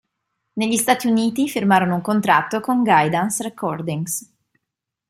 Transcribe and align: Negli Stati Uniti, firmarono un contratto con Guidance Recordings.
Negli 0.53 0.77
Stati 0.77 1.05
Uniti, 1.05 1.47
firmarono 1.47 1.93
un 1.93 2.01
contratto 2.01 2.59
con 2.59 2.81
Guidance 2.81 3.43
Recordings. 3.43 4.33